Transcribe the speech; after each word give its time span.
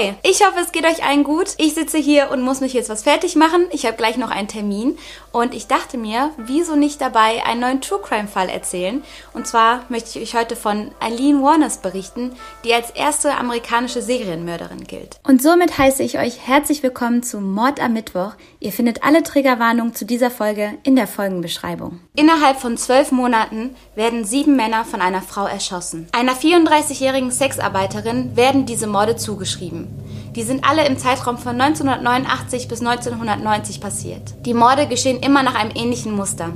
Hi, 0.00 0.14
ich 0.22 0.46
hoffe, 0.46 0.60
es 0.60 0.72
geht 0.72 0.86
euch 0.86 1.04
allen 1.04 1.24
gut. 1.24 1.48
Ich 1.58 1.74
sitze 1.74 1.98
hier 1.98 2.30
und 2.30 2.40
muss 2.40 2.60
mich 2.60 2.72
jetzt 2.72 2.88
was 2.88 3.02
fertig 3.02 3.36
machen. 3.36 3.66
Ich 3.70 3.84
habe 3.84 3.98
gleich 3.98 4.16
noch 4.16 4.30
einen 4.30 4.48
Termin 4.48 4.96
und 5.30 5.52
ich 5.52 5.66
dachte 5.66 5.98
mir, 5.98 6.30
wieso 6.38 6.74
nicht 6.74 7.02
dabei 7.02 7.44
einen 7.44 7.60
neuen 7.60 7.80
True 7.82 8.00
Crime 8.02 8.26
Fall 8.26 8.48
erzählen? 8.48 9.02
Und 9.34 9.46
zwar 9.46 9.84
möchte 9.90 10.18
ich 10.18 10.34
euch 10.34 10.40
heute 10.40 10.56
von 10.56 10.92
Eileen 11.00 11.42
Warners 11.42 11.78
berichten, 11.78 12.32
die 12.64 12.72
als 12.72 12.90
erste 12.90 13.34
amerikanische 13.34 14.00
Serienmörderin 14.00 14.84
gilt. 14.84 15.20
Und 15.22 15.42
somit 15.42 15.76
heiße 15.76 16.02
ich 16.02 16.18
euch 16.18 16.46
herzlich 16.46 16.82
willkommen 16.82 17.22
zu 17.22 17.38
Mord 17.40 17.78
am 17.78 17.92
Mittwoch. 17.92 18.32
Ihr 18.58 18.72
findet 18.72 19.04
alle 19.04 19.22
Triggerwarnungen 19.22 19.94
zu 19.94 20.06
dieser 20.06 20.30
Folge 20.30 20.78
in 20.82 20.96
der 20.96 21.08
Folgenbeschreibung. 21.08 22.00
Innerhalb 22.16 22.58
von 22.58 22.78
zwölf 22.78 23.12
Monaten 23.12 23.76
werden 23.94 24.24
sieben 24.24 24.56
Männer 24.56 24.86
von 24.86 25.02
einer 25.02 25.22
Frau 25.22 25.46
erschossen. 25.46 26.08
Einer 26.12 26.34
34-jährigen 26.34 27.30
Sexarbeiterin 27.30 28.34
werden 28.34 28.64
diese 28.64 28.86
Morde 28.86 29.16
zugeschrieben. 29.16 29.89
Die 30.40 30.46
sind 30.46 30.64
alle 30.64 30.86
im 30.86 30.96
Zeitraum 30.96 31.36
von 31.36 31.60
1989 31.60 32.66
bis 32.66 32.80
1990 32.80 33.78
passiert. 33.78 34.22
Die 34.46 34.54
Morde 34.54 34.86
geschehen 34.86 35.20
immer 35.20 35.42
nach 35.42 35.54
einem 35.54 35.72
ähnlichen 35.74 36.16
Muster. 36.16 36.54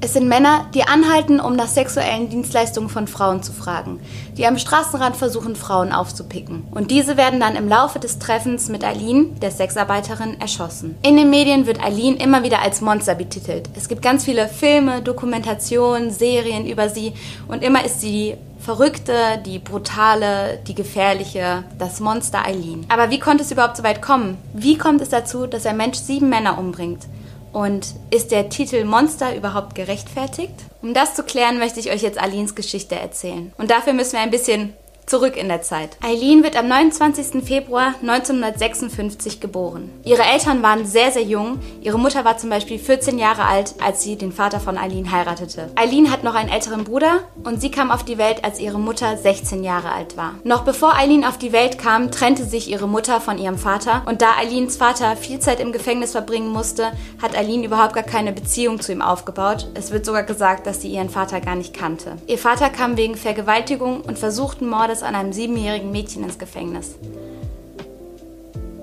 Es 0.00 0.14
sind 0.14 0.26
Männer, 0.26 0.66
die 0.74 0.82
anhalten, 0.82 1.38
um 1.38 1.54
nach 1.54 1.68
sexuellen 1.68 2.28
Dienstleistungen 2.28 2.88
von 2.88 3.06
Frauen 3.06 3.44
zu 3.44 3.52
fragen, 3.52 4.00
die 4.36 4.46
am 4.48 4.58
Straßenrand 4.58 5.16
versuchen, 5.16 5.54
Frauen 5.54 5.92
aufzupicken. 5.92 6.64
Und 6.72 6.90
diese 6.90 7.16
werden 7.16 7.38
dann 7.38 7.54
im 7.54 7.68
Laufe 7.68 8.00
des 8.00 8.18
Treffens 8.18 8.68
mit 8.68 8.82
Eileen, 8.82 9.38
der 9.38 9.52
Sexarbeiterin, 9.52 10.40
erschossen. 10.40 10.96
In 11.04 11.16
den 11.16 11.30
Medien 11.30 11.68
wird 11.68 11.84
Eileen 11.84 12.16
immer 12.16 12.42
wieder 12.42 12.62
als 12.62 12.80
Monster 12.80 13.14
betitelt. 13.14 13.70
Es 13.76 13.86
gibt 13.86 14.02
ganz 14.02 14.24
viele 14.24 14.48
Filme, 14.48 15.02
Dokumentationen, 15.02 16.10
Serien 16.10 16.66
über 16.66 16.88
sie 16.88 17.12
und 17.46 17.62
immer 17.62 17.84
ist 17.84 18.00
sie 18.00 18.10
die 18.10 18.49
Verrückte, 18.70 19.42
die 19.44 19.58
brutale, 19.58 20.60
die 20.64 20.76
gefährliche, 20.76 21.64
das 21.80 21.98
Monster 21.98 22.46
Eileen. 22.46 22.86
Aber 22.88 23.10
wie 23.10 23.18
konnte 23.18 23.42
es 23.42 23.50
überhaupt 23.50 23.76
so 23.76 23.82
weit 23.82 24.00
kommen? 24.00 24.38
Wie 24.54 24.78
kommt 24.78 25.00
es 25.00 25.08
dazu, 25.08 25.48
dass 25.48 25.66
ein 25.66 25.76
Mensch 25.76 25.98
sieben 25.98 26.28
Männer 26.28 26.56
umbringt? 26.56 27.08
Und 27.52 27.88
ist 28.12 28.30
der 28.30 28.48
Titel 28.48 28.84
Monster 28.84 29.34
überhaupt 29.34 29.74
gerechtfertigt? 29.74 30.54
Um 30.82 30.94
das 30.94 31.16
zu 31.16 31.24
klären, 31.24 31.58
möchte 31.58 31.80
ich 31.80 31.90
euch 31.90 32.02
jetzt 32.02 32.20
Alins 32.20 32.54
Geschichte 32.54 32.94
erzählen. 32.94 33.52
Und 33.58 33.72
dafür 33.72 33.92
müssen 33.92 34.12
wir 34.12 34.20
ein 34.20 34.30
bisschen 34.30 34.72
Zurück 35.10 35.36
in 35.36 35.48
der 35.48 35.60
Zeit. 35.60 35.96
Eileen 36.04 36.44
wird 36.44 36.56
am 36.56 36.68
29. 36.68 37.44
Februar 37.44 37.94
1956 38.00 39.40
geboren. 39.40 39.90
Ihre 40.04 40.22
Eltern 40.22 40.62
waren 40.62 40.86
sehr, 40.86 41.10
sehr 41.10 41.24
jung. 41.24 41.58
Ihre 41.82 41.98
Mutter 41.98 42.24
war 42.24 42.38
zum 42.38 42.48
Beispiel 42.48 42.78
14 42.78 43.18
Jahre 43.18 43.42
alt, 43.42 43.74
als 43.84 44.04
sie 44.04 44.14
den 44.14 44.30
Vater 44.30 44.60
von 44.60 44.78
Eileen 44.78 45.10
heiratete. 45.10 45.68
Eileen 45.74 46.12
hat 46.12 46.22
noch 46.22 46.36
einen 46.36 46.48
älteren 46.48 46.84
Bruder 46.84 47.24
und 47.42 47.60
sie 47.60 47.72
kam 47.72 47.90
auf 47.90 48.04
die 48.04 48.18
Welt, 48.18 48.44
als 48.44 48.60
ihre 48.60 48.78
Mutter 48.78 49.16
16 49.16 49.64
Jahre 49.64 49.90
alt 49.90 50.16
war. 50.16 50.34
Noch 50.44 50.62
bevor 50.62 50.94
Eileen 50.94 51.24
auf 51.24 51.38
die 51.38 51.50
Welt 51.50 51.76
kam, 51.76 52.12
trennte 52.12 52.44
sich 52.44 52.70
ihre 52.70 52.86
Mutter 52.86 53.20
von 53.20 53.36
ihrem 53.36 53.58
Vater 53.58 54.02
und 54.06 54.22
da 54.22 54.36
Eileens 54.38 54.76
Vater 54.76 55.16
viel 55.16 55.40
Zeit 55.40 55.58
im 55.58 55.72
Gefängnis 55.72 56.12
verbringen 56.12 56.52
musste, 56.52 56.92
hat 57.20 57.36
Eileen 57.36 57.64
überhaupt 57.64 57.94
gar 57.94 58.04
keine 58.04 58.30
Beziehung 58.30 58.80
zu 58.80 58.92
ihm 58.92 59.02
aufgebaut. 59.02 59.66
Es 59.74 59.90
wird 59.90 60.06
sogar 60.06 60.22
gesagt, 60.22 60.68
dass 60.68 60.80
sie 60.80 60.92
ihren 60.92 61.10
Vater 61.10 61.40
gar 61.40 61.56
nicht 61.56 61.74
kannte. 61.74 62.12
Ihr 62.28 62.38
Vater 62.38 62.70
kam 62.70 62.96
wegen 62.96 63.16
Vergewaltigung 63.16 64.02
und 64.02 64.16
versuchten 64.16 64.68
Mordes 64.68 64.99
Mordes 65.00 65.02
an 65.02 65.14
einem 65.14 65.32
siebenjährigen 65.32 65.90
Mädchen 65.90 66.24
ins 66.24 66.38
Gefängnis. 66.38 66.96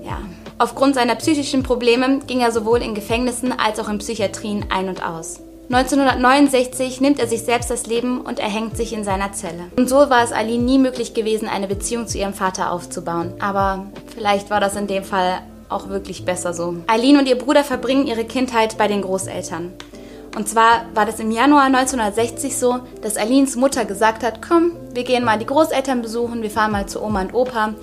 Ja. 0.03 0.19
Aufgrund 0.57 0.95
seiner 0.95 1.15
psychischen 1.15 1.63
Probleme 1.63 2.19
ging 2.25 2.41
er 2.41 2.51
sowohl 2.51 2.81
in 2.81 2.95
Gefängnissen 2.95 3.53
als 3.57 3.79
auch 3.79 3.89
in 3.89 3.99
Psychiatrien 3.99 4.65
ein 4.69 4.89
und 4.89 5.05
aus. 5.05 5.39
1969 5.69 7.01
nimmt 7.01 7.19
er 7.19 7.27
sich 7.27 7.41
selbst 7.41 7.69
das 7.69 7.88
Leben 7.88 8.21
und 8.21 8.39
erhängt 8.39 8.77
sich 8.77 8.93
in 8.93 9.03
seiner 9.03 9.33
Zelle. 9.33 9.65
Und 9.75 9.89
so 9.89 9.95
war 9.95 10.23
es 10.23 10.31
Aline 10.31 10.63
nie 10.63 10.79
möglich 10.79 11.13
gewesen, 11.13 11.49
eine 11.49 11.67
Beziehung 11.67 12.07
zu 12.07 12.17
ihrem 12.17 12.33
Vater 12.33 12.71
aufzubauen. 12.71 13.33
Aber 13.39 13.85
vielleicht 14.13 14.49
war 14.49 14.61
das 14.61 14.77
in 14.77 14.88
dem 14.88 15.03
Fall 15.03 15.41
auch 15.67 15.89
wirklich 15.89 16.23
besser 16.23 16.53
so. 16.53 16.77
Eileen 16.88 17.17
und 17.17 17.27
ihr 17.27 17.38
Bruder 17.38 17.65
verbringen 17.65 18.07
ihre 18.07 18.23
Kindheit 18.23 18.77
bei 18.77 18.88
den 18.88 19.01
Großeltern. 19.01 19.73
Und 20.38 20.47
zwar 20.47 20.85
war 20.93 21.07
das 21.07 21.19
im 21.19 21.31
Januar 21.31 21.63
1960 21.63 22.56
so, 22.56 22.78
dass 23.01 23.17
Alins 23.17 23.56
Mutter 23.56 23.85
gesagt 23.85 24.22
hat, 24.22 24.39
komm, 24.47 24.73
wir 24.94 25.03
gehen 25.03 25.23
mal 25.23 25.39
die 25.39 25.47
Großeltern 25.47 26.03
besuchen, 26.03 26.44
wir 26.44 26.51
fahren 26.51 26.73
mal 26.73 26.85
zu 26.85 27.01
Oma 27.01 27.22
und 27.22 27.34
Opa. 27.34 27.73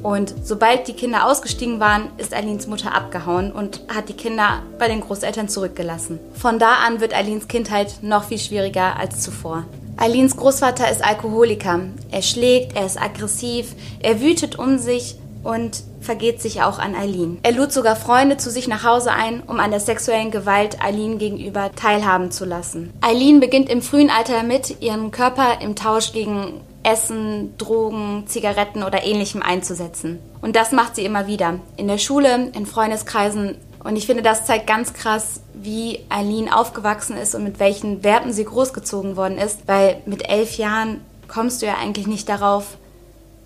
Und 0.00 0.32
sobald 0.44 0.86
die 0.86 0.92
Kinder 0.92 1.26
ausgestiegen 1.26 1.80
waren, 1.80 2.10
ist 2.16 2.32
Alins 2.32 2.68
Mutter 2.68 2.94
abgehauen 2.94 3.50
und 3.50 3.80
hat 3.92 4.08
die 4.08 4.12
Kinder 4.12 4.62
bei 4.78 4.86
den 4.86 5.00
Großeltern 5.00 5.48
zurückgelassen. 5.48 6.20
Von 6.34 6.60
da 6.60 6.74
an 6.86 7.00
wird 7.00 7.14
Alins 7.14 7.48
Kindheit 7.48 7.96
noch 8.02 8.22
viel 8.22 8.38
schwieriger 8.38 8.96
als 8.96 9.20
zuvor. 9.20 9.64
Alins 9.96 10.36
Großvater 10.36 10.88
ist 10.88 11.04
Alkoholiker. 11.04 11.80
Er 12.12 12.22
schlägt, 12.22 12.76
er 12.76 12.86
ist 12.86 13.00
aggressiv, 13.00 13.74
er 13.98 14.20
wütet 14.20 14.56
um 14.56 14.78
sich 14.78 15.16
und 15.44 15.82
vergeht 16.00 16.42
sich 16.42 16.62
auch 16.62 16.78
an 16.78 16.94
Eileen. 16.94 17.38
Er 17.42 17.52
lud 17.52 17.72
sogar 17.72 17.96
Freunde 17.96 18.36
zu 18.38 18.50
sich 18.50 18.66
nach 18.66 18.82
Hause 18.82 19.12
ein, 19.12 19.42
um 19.46 19.60
an 19.60 19.70
der 19.70 19.80
sexuellen 19.80 20.30
Gewalt 20.30 20.82
Eileen 20.82 21.18
gegenüber 21.18 21.70
teilhaben 21.76 22.30
zu 22.30 22.44
lassen. 22.44 22.92
Eileen 23.00 23.40
beginnt 23.40 23.68
im 23.68 23.82
frühen 23.82 24.10
Alter 24.10 24.32
damit, 24.32 24.82
ihren 24.82 25.10
Körper 25.10 25.60
im 25.60 25.76
Tausch 25.76 26.12
gegen 26.12 26.60
Essen, 26.82 27.56
Drogen, 27.56 28.24
Zigaretten 28.26 28.82
oder 28.82 29.04
ähnlichem 29.04 29.42
einzusetzen. 29.42 30.18
Und 30.40 30.56
das 30.56 30.72
macht 30.72 30.96
sie 30.96 31.04
immer 31.04 31.26
wieder. 31.26 31.60
In 31.76 31.88
der 31.88 31.98
Schule, 31.98 32.50
in 32.52 32.66
Freundeskreisen. 32.66 33.56
Und 33.82 33.96
ich 33.96 34.06
finde, 34.06 34.22
das 34.22 34.44
zeigt 34.44 34.66
ganz 34.66 34.92
krass, 34.92 35.40
wie 35.54 36.00
Eileen 36.10 36.52
aufgewachsen 36.52 37.16
ist 37.16 37.34
und 37.34 37.44
mit 37.44 37.58
welchen 37.58 38.02
Werten 38.02 38.32
sie 38.32 38.44
großgezogen 38.44 39.16
worden 39.16 39.38
ist. 39.38 39.60
Weil 39.66 40.02
mit 40.04 40.28
elf 40.28 40.56
Jahren 40.56 41.00
kommst 41.28 41.62
du 41.62 41.66
ja 41.66 41.76
eigentlich 41.80 42.06
nicht 42.06 42.28
darauf, 42.28 42.76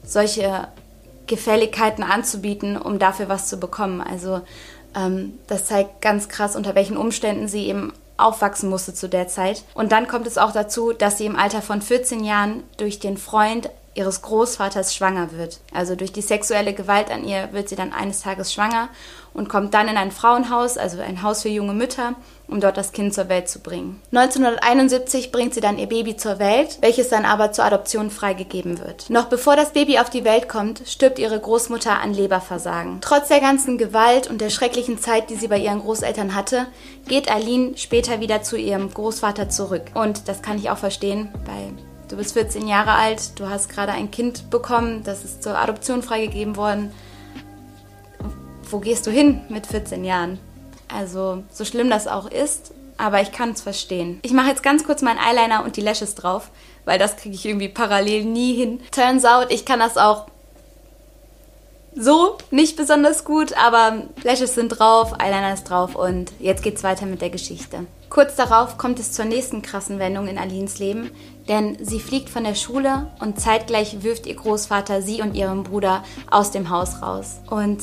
solche 0.04 0.68
Gefälligkeiten 1.28 2.02
anzubieten, 2.02 2.76
um 2.76 2.98
dafür 2.98 3.28
was 3.28 3.48
zu 3.48 3.58
bekommen. 3.58 4.00
Also 4.00 4.40
ähm, 4.96 5.38
das 5.46 5.66
zeigt 5.66 6.00
ganz 6.00 6.28
krass, 6.28 6.56
unter 6.56 6.74
welchen 6.74 6.96
Umständen 6.96 7.48
sie 7.48 7.66
eben 7.66 7.92
aufwachsen 8.16 8.68
musste 8.68 8.94
zu 8.94 9.08
der 9.08 9.28
Zeit. 9.28 9.64
Und 9.74 9.92
dann 9.92 10.08
kommt 10.08 10.26
es 10.26 10.38
auch 10.38 10.52
dazu, 10.52 10.92
dass 10.92 11.18
sie 11.18 11.26
im 11.26 11.36
Alter 11.36 11.62
von 11.62 11.80
14 11.80 12.24
Jahren 12.24 12.64
durch 12.76 12.98
den 12.98 13.16
Freund 13.16 13.70
ihres 13.98 14.22
Großvaters 14.22 14.94
schwanger 14.94 15.32
wird. 15.32 15.60
Also 15.74 15.96
durch 15.96 16.12
die 16.12 16.22
sexuelle 16.22 16.72
Gewalt 16.72 17.10
an 17.10 17.24
ihr 17.24 17.52
wird 17.52 17.68
sie 17.68 17.76
dann 17.76 17.92
eines 17.92 18.20
Tages 18.20 18.52
schwanger 18.52 18.88
und 19.34 19.48
kommt 19.48 19.74
dann 19.74 19.88
in 19.88 19.96
ein 19.96 20.10
Frauenhaus, 20.10 20.78
also 20.78 21.00
ein 21.00 21.22
Haus 21.22 21.42
für 21.42 21.48
junge 21.48 21.74
Mütter, 21.74 22.14
um 22.48 22.60
dort 22.60 22.76
das 22.76 22.92
Kind 22.92 23.12
zur 23.12 23.28
Welt 23.28 23.48
zu 23.48 23.60
bringen. 23.60 24.00
1971 24.12 25.32
bringt 25.32 25.52
sie 25.52 25.60
dann 25.60 25.78
ihr 25.78 25.88
Baby 25.88 26.16
zur 26.16 26.38
Welt, 26.38 26.78
welches 26.80 27.08
dann 27.08 27.24
aber 27.24 27.52
zur 27.52 27.64
Adoption 27.64 28.10
freigegeben 28.10 28.78
wird. 28.80 29.10
Noch 29.10 29.26
bevor 29.26 29.54
das 29.54 29.72
Baby 29.72 29.98
auf 29.98 30.10
die 30.10 30.24
Welt 30.24 30.48
kommt, 30.48 30.82
stirbt 30.86 31.18
ihre 31.18 31.38
Großmutter 31.38 32.00
an 32.00 32.14
Leberversagen. 32.14 33.00
Trotz 33.00 33.28
der 33.28 33.40
ganzen 33.40 33.78
Gewalt 33.78 34.28
und 34.28 34.40
der 34.40 34.50
schrecklichen 34.50 34.98
Zeit, 34.98 35.28
die 35.30 35.36
sie 35.36 35.48
bei 35.48 35.58
ihren 35.58 35.80
Großeltern 35.80 36.34
hatte, 36.34 36.66
geht 37.06 37.30
Aline 37.30 37.76
später 37.76 38.20
wieder 38.20 38.42
zu 38.42 38.56
ihrem 38.56 38.92
Großvater 38.92 39.48
zurück. 39.48 39.82
Und 39.94 40.28
das 40.28 40.42
kann 40.42 40.58
ich 40.58 40.70
auch 40.70 40.78
verstehen, 40.78 41.32
weil 41.44 41.87
Du 42.08 42.16
bist 42.16 42.32
14 42.32 42.66
Jahre 42.66 42.92
alt, 42.92 43.38
du 43.38 43.48
hast 43.50 43.68
gerade 43.68 43.92
ein 43.92 44.10
Kind 44.10 44.48
bekommen, 44.48 45.02
das 45.04 45.24
ist 45.24 45.42
zur 45.42 45.58
Adoption 45.58 46.02
freigegeben 46.02 46.56
worden. 46.56 46.90
Wo 48.70 48.78
gehst 48.78 49.06
du 49.06 49.10
hin 49.10 49.42
mit 49.50 49.66
14 49.66 50.04
Jahren? 50.04 50.38
Also, 50.88 51.42
so 51.50 51.66
schlimm 51.66 51.90
das 51.90 52.06
auch 52.06 52.30
ist, 52.30 52.72
aber 52.96 53.20
ich 53.20 53.30
kann 53.30 53.50
es 53.50 53.60
verstehen. 53.60 54.20
Ich 54.22 54.32
mache 54.32 54.48
jetzt 54.48 54.62
ganz 54.62 54.84
kurz 54.84 55.02
meinen 55.02 55.18
Eyeliner 55.18 55.64
und 55.64 55.76
die 55.76 55.82
Lashes 55.82 56.14
drauf, 56.14 56.50
weil 56.86 56.98
das 56.98 57.16
kriege 57.16 57.34
ich 57.34 57.44
irgendwie 57.44 57.68
parallel 57.68 58.24
nie 58.24 58.54
hin. 58.54 58.80
Turns 58.90 59.26
out, 59.26 59.48
ich 59.50 59.66
kann 59.66 59.78
das 59.78 59.98
auch 59.98 60.28
so 61.94 62.38
nicht 62.50 62.76
besonders 62.76 63.24
gut, 63.24 63.52
aber 63.52 64.04
Lashes 64.22 64.54
sind 64.54 64.70
drauf, 64.70 65.12
Eyeliner 65.20 65.52
ist 65.52 65.64
drauf 65.64 65.94
und 65.94 66.32
jetzt 66.38 66.62
geht's 66.62 66.84
weiter 66.84 67.04
mit 67.04 67.20
der 67.20 67.30
Geschichte. 67.30 67.86
Kurz 68.08 68.36
darauf 68.36 68.78
kommt 68.78 68.98
es 68.98 69.12
zur 69.12 69.26
nächsten 69.26 69.60
krassen 69.60 69.98
Wendung 69.98 70.28
in 70.28 70.38
Alins 70.38 70.78
Leben, 70.78 71.10
denn 71.48 71.76
sie 71.80 72.00
fliegt 72.00 72.28
von 72.28 72.44
der 72.44 72.54
Schule 72.54 73.10
und 73.20 73.40
zeitgleich 73.40 74.02
wirft 74.02 74.26
ihr 74.26 74.34
Großvater 74.34 75.02
sie 75.02 75.22
und 75.22 75.34
ihren 75.34 75.64
Bruder 75.64 76.04
aus 76.30 76.50
dem 76.50 76.70
Haus 76.70 77.02
raus. 77.02 77.38
Und 77.48 77.82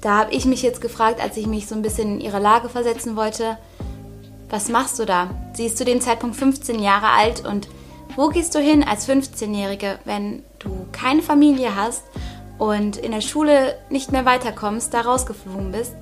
da 0.00 0.18
habe 0.18 0.32
ich 0.32 0.46
mich 0.46 0.62
jetzt 0.62 0.80
gefragt, 0.80 1.22
als 1.22 1.36
ich 1.36 1.46
mich 1.46 1.68
so 1.68 1.74
ein 1.74 1.82
bisschen 1.82 2.14
in 2.14 2.20
ihre 2.20 2.40
Lage 2.40 2.68
versetzen 2.68 3.14
wollte, 3.14 3.58
was 4.48 4.68
machst 4.68 4.98
du 4.98 5.04
da? 5.04 5.30
Sie 5.54 5.66
ist 5.66 5.78
zu 5.78 5.84
dem 5.84 6.00
Zeitpunkt 6.00 6.36
15 6.36 6.80
Jahre 6.80 7.10
alt 7.10 7.46
und 7.46 7.68
wo 8.16 8.28
gehst 8.28 8.54
du 8.54 8.58
hin 8.58 8.84
als 8.84 9.08
15-Jährige, 9.08 9.98
wenn 10.04 10.42
du 10.58 10.86
keine 10.92 11.22
Familie 11.22 11.76
hast 11.76 12.02
und 12.58 12.96
in 12.96 13.12
der 13.12 13.22
Schule 13.22 13.78
nicht 13.88 14.12
mehr 14.12 14.26
weiterkommst, 14.26 14.92
da 14.92 15.00
rausgeflogen 15.00 15.72
bist. 15.72 15.94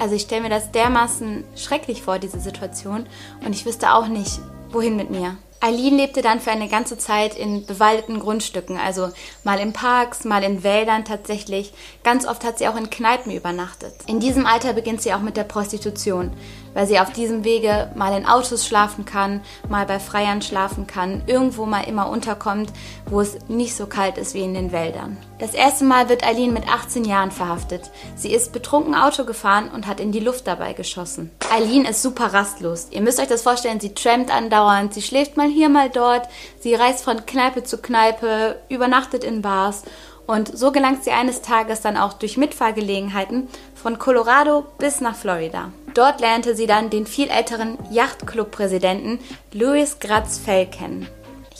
Also 0.00 0.14
ich 0.14 0.22
stelle 0.22 0.42
mir 0.42 0.48
das 0.48 0.72
dermaßen 0.72 1.44
schrecklich 1.56 2.02
vor, 2.02 2.18
diese 2.18 2.40
Situation. 2.40 3.06
Und 3.44 3.52
ich 3.52 3.66
wüsste 3.66 3.92
auch 3.92 4.08
nicht, 4.08 4.40
wohin 4.70 4.96
mit 4.96 5.10
mir. 5.10 5.36
Eileen 5.64 5.96
lebte 5.96 6.20
dann 6.20 6.40
für 6.40 6.50
eine 6.50 6.68
ganze 6.68 6.98
Zeit 6.98 7.34
in 7.34 7.64
bewaldeten 7.64 8.20
Grundstücken, 8.20 8.76
also 8.76 9.08
mal 9.44 9.58
in 9.58 9.72
Parks, 9.72 10.24
mal 10.24 10.44
in 10.44 10.62
Wäldern 10.62 11.06
tatsächlich. 11.06 11.72
Ganz 12.02 12.26
oft 12.26 12.44
hat 12.44 12.58
sie 12.58 12.68
auch 12.68 12.76
in 12.76 12.90
Kneipen 12.90 13.32
übernachtet. 13.32 13.94
In 14.06 14.20
diesem 14.20 14.44
Alter 14.44 14.74
beginnt 14.74 15.00
sie 15.00 15.14
auch 15.14 15.22
mit 15.22 15.38
der 15.38 15.44
Prostitution. 15.44 16.32
Weil 16.74 16.86
sie 16.86 17.00
auf 17.00 17.12
diesem 17.12 17.44
Wege 17.44 17.90
mal 17.94 18.16
in 18.16 18.26
Autos 18.26 18.66
schlafen 18.66 19.04
kann, 19.04 19.40
mal 19.68 19.86
bei 19.86 19.98
Freiern 19.98 20.42
schlafen 20.42 20.86
kann, 20.86 21.22
irgendwo 21.26 21.64
mal 21.64 21.82
immer 21.82 22.08
unterkommt, 22.10 22.70
wo 23.06 23.20
es 23.20 23.38
nicht 23.48 23.74
so 23.74 23.86
kalt 23.86 24.18
ist 24.18 24.34
wie 24.34 24.42
in 24.42 24.54
den 24.54 24.72
Wäldern. 24.72 25.16
Das 25.38 25.54
erste 25.54 25.84
Mal 25.84 26.08
wird 26.08 26.26
Eileen 26.26 26.52
mit 26.52 26.68
18 26.68 27.04
Jahren 27.04 27.30
verhaftet. 27.30 27.90
Sie 28.16 28.32
ist 28.32 28.52
betrunken 28.52 28.94
Auto 28.94 29.24
gefahren 29.24 29.70
und 29.74 29.86
hat 29.86 30.00
in 30.00 30.12
die 30.12 30.20
Luft 30.20 30.46
dabei 30.46 30.72
geschossen. 30.72 31.30
Eileen 31.52 31.84
ist 31.84 32.02
super 32.02 32.32
rastlos. 32.32 32.88
Ihr 32.90 33.00
müsst 33.00 33.20
euch 33.20 33.28
das 33.28 33.42
vorstellen, 33.42 33.80
sie 33.80 33.94
trampt 33.94 34.30
andauernd, 34.30 34.94
sie 34.94 35.02
schläft 35.02 35.36
mal 35.36 35.48
hier, 35.48 35.68
mal 35.68 35.90
dort, 35.90 36.28
sie 36.60 36.74
reist 36.74 37.04
von 37.04 37.26
Kneipe 37.26 37.62
zu 37.62 37.78
Kneipe, 37.78 38.60
übernachtet 38.68 39.24
in 39.24 39.42
Bars 39.42 39.82
und 40.26 40.56
so 40.56 40.72
gelangt 40.72 41.04
sie 41.04 41.10
eines 41.10 41.42
Tages 41.42 41.80
dann 41.80 41.96
auch 41.96 42.14
durch 42.14 42.36
Mitfahrgelegenheiten 42.36 43.48
von 43.74 43.98
Colorado 43.98 44.64
bis 44.78 45.00
nach 45.00 45.16
Florida. 45.16 45.72
Dort 45.94 46.20
lernte 46.20 46.56
sie 46.56 46.66
dann 46.66 46.90
den 46.90 47.06
viel 47.06 47.28
älteren 47.28 47.78
Yachtclub-Präsidenten 47.90 49.18
Louis 49.52 49.98
Gratz 50.00 50.38
Fell 50.38 50.66
kennen. 50.66 51.06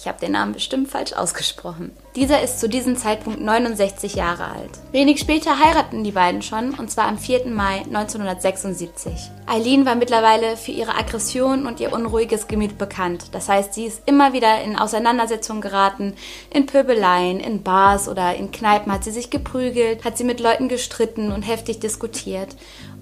Ich 0.05 0.09
habe 0.09 0.21
den 0.21 0.33
Namen 0.33 0.53
bestimmt 0.53 0.91
falsch 0.91 1.15
ausgesprochen. 1.15 1.91
Dieser 2.15 2.43
ist 2.43 2.61
zu 2.61 2.69
diesem 2.69 2.95
Zeitpunkt 2.95 3.41
69 3.41 4.17
Jahre 4.17 4.49
alt. 4.49 4.73
Wenig 4.93 5.19
später 5.19 5.59
heiraten 5.59 6.05
die 6.05 6.11
beiden 6.11 6.43
schon, 6.43 6.75
und 6.75 6.91
zwar 6.91 7.07
am 7.07 7.17
4. 7.17 7.47
Mai 7.47 7.79
1976. 7.87 9.31
Eileen 9.47 9.87
war 9.87 9.95
mittlerweile 9.95 10.59
für 10.59 10.73
ihre 10.73 10.95
Aggression 10.95 11.67
und 11.67 11.81
ihr 11.81 11.91
unruhiges 11.91 12.49
Gemüt 12.49 12.77
bekannt. 12.77 13.29
Das 13.33 13.49
heißt, 13.49 13.73
sie 13.73 13.87
ist 13.87 14.03
immer 14.05 14.35
wieder 14.35 14.61
in 14.61 14.79
Auseinandersetzungen 14.79 15.63
geraten, 15.63 16.13
in 16.51 16.67
Pöbeleien, 16.67 17.41
in 17.41 17.63
Bars 17.63 18.07
oder 18.07 18.35
in 18.35 18.53
Kneipen 18.53 18.93
hat 18.93 19.05
sie 19.05 19.11
sich 19.11 19.31
geprügelt, 19.31 20.05
hat 20.05 20.19
sie 20.19 20.25
mit 20.25 20.39
Leuten 20.39 20.69
gestritten 20.69 21.33
und 21.33 21.41
heftig 21.41 21.81
diskutiert. 21.81 22.55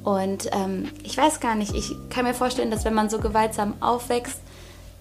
Und 0.05 0.50
ähm, 0.52 0.88
ich 1.02 1.16
weiß 1.16 1.40
gar 1.40 1.56
nicht, 1.56 1.75
ich 1.75 1.90
kann 2.10 2.25
mir 2.25 2.34
vorstellen, 2.34 2.70
dass 2.70 2.84
wenn 2.84 2.94
man 2.94 3.10
so 3.10 3.19
gewaltsam 3.19 3.75
aufwächst, 3.81 4.38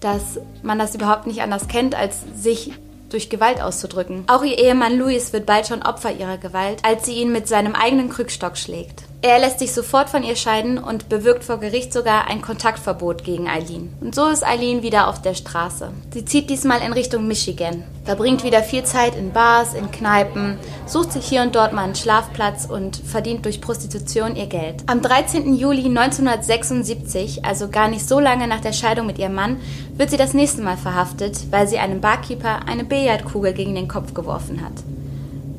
dass 0.02 0.40
man 0.62 0.78
das 0.78 0.94
überhaupt 0.94 1.26
nicht 1.26 1.42
anders 1.42 1.68
kennt, 1.68 1.94
als 1.94 2.18
sich 2.36 2.72
durch 3.08 3.30
Gewalt 3.30 3.60
auszudrücken. 3.60 4.24
Auch 4.26 4.42
ihr 4.42 4.58
Ehemann 4.58 4.98
Louis 4.98 5.32
wird 5.32 5.46
bald 5.46 5.66
schon 5.66 5.82
Opfer 5.82 6.12
ihrer 6.12 6.38
Gewalt, 6.38 6.84
als 6.84 7.06
sie 7.06 7.14
ihn 7.14 7.30
mit 7.32 7.46
seinem 7.46 7.74
eigenen 7.74 8.08
Krückstock 8.08 8.56
schlägt. 8.56 9.04
Er 9.24 9.38
lässt 9.38 9.60
sich 9.60 9.72
sofort 9.72 10.10
von 10.10 10.24
ihr 10.24 10.34
scheiden 10.34 10.78
und 10.78 11.08
bewirkt 11.08 11.44
vor 11.44 11.60
Gericht 11.60 11.92
sogar 11.92 12.26
ein 12.26 12.42
Kontaktverbot 12.42 13.22
gegen 13.22 13.46
Eileen. 13.46 13.92
Und 14.00 14.16
so 14.16 14.26
ist 14.26 14.44
Eileen 14.44 14.82
wieder 14.82 15.06
auf 15.06 15.22
der 15.22 15.34
Straße. 15.34 15.92
Sie 16.12 16.24
zieht 16.24 16.50
diesmal 16.50 16.80
in 16.82 16.92
Richtung 16.92 17.28
Michigan, 17.28 17.84
verbringt 18.04 18.42
wieder 18.42 18.64
viel 18.64 18.82
Zeit 18.82 19.14
in 19.14 19.30
Bars, 19.30 19.74
in 19.74 19.92
Kneipen, 19.92 20.58
sucht 20.86 21.12
sich 21.12 21.24
hier 21.24 21.42
und 21.42 21.54
dort 21.54 21.72
mal 21.72 21.84
einen 21.84 21.94
Schlafplatz 21.94 22.64
und 22.64 22.96
verdient 22.96 23.44
durch 23.44 23.60
Prostitution 23.60 24.34
ihr 24.34 24.46
Geld. 24.46 24.82
Am 24.86 25.02
13. 25.02 25.54
Juli 25.54 25.84
1976, 25.84 27.44
also 27.44 27.68
gar 27.68 27.86
nicht 27.86 28.08
so 28.08 28.18
lange 28.18 28.48
nach 28.48 28.60
der 28.60 28.72
Scheidung 28.72 29.06
mit 29.06 29.20
ihrem 29.20 29.36
Mann, 29.36 29.60
wird 29.94 30.10
sie 30.10 30.16
das 30.16 30.34
nächste 30.34 30.62
Mal 30.62 30.76
verhaftet, 30.76 31.52
weil 31.52 31.68
sie 31.68 31.78
einem 31.78 32.00
Barkeeper 32.00 32.66
eine 32.66 32.82
Billardkugel 32.82 33.52
gegen 33.52 33.76
den 33.76 33.86
Kopf 33.86 34.14
geworfen 34.14 34.62
hat 34.64 34.82